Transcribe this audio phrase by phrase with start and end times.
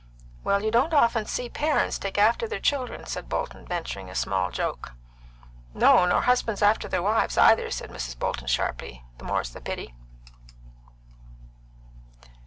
[0.43, 4.49] "Well, you don't often see pairents take after their children," said Bolton, venturing a small
[4.49, 4.93] joke.
[5.75, 8.17] "No, nor husbands after their wives, either," said Mrs.
[8.17, 9.03] Bolton sharply.
[9.19, 9.93] "The more's the pity."